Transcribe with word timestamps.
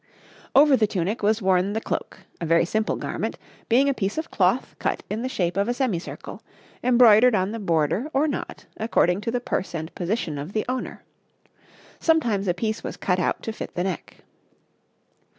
Over 0.55 0.75
the 0.75 0.87
tunic 0.87 1.21
was 1.21 1.43
worn 1.43 1.73
the 1.73 1.79
cloak, 1.79 2.21
a 2.39 2.45
very 2.47 2.65
simple 2.65 2.95
garment, 2.95 3.37
being 3.69 3.87
a 3.87 3.93
piece 3.93 4.17
of 4.17 4.31
cloth 4.31 4.75
cut 4.79 5.03
in 5.11 5.21
the 5.21 5.29
shape 5.29 5.55
of 5.57 5.67
a 5.67 5.75
semicircle, 5.75 6.41
embroidered 6.83 7.35
on 7.35 7.51
the 7.51 7.59
border 7.59 8.09
or 8.11 8.27
not, 8.27 8.65
according 8.77 9.21
to 9.21 9.29
the 9.29 9.39
purse 9.39 9.75
and 9.75 9.93
position 9.93 10.39
of 10.39 10.53
the 10.53 10.65
owner. 10.67 11.03
Sometimes 11.99 12.47
a 12.47 12.55
piece 12.55 12.83
was 12.83 12.97
cut 12.97 13.19
out 13.19 13.43
to 13.43 13.51
fit 13.53 13.75
the 13.75 13.83
neck. 13.83 14.23